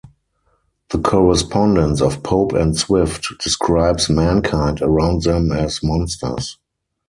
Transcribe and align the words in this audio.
The 0.89 0.97
correspondence 0.97 2.01
of 2.01 2.23
Pope 2.23 2.53
and 2.53 2.75
Swift 2.75 3.33
describes 3.37 4.09
mankind 4.09 4.81
around 4.81 5.21
them 5.21 5.51
as 5.51 5.83
monsters. 5.83 6.57